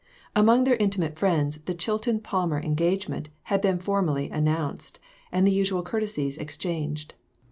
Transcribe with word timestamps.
Among 0.35 0.63
their 0.63 0.77
intimate 0.77 1.19
friends 1.19 1.57
the 1.65 1.75
Chilton 1.75 2.21
Palmer 2.21 2.59
engagement 2.59 3.29
had 3.43 3.61
been 3.61 3.77
formally 3.77 4.31
announced 4.31 4.99
and 5.31 5.45
the 5.45 5.51
usual 5.53 5.83
courtesies 5.83 6.37
exchanged. 6.37 7.13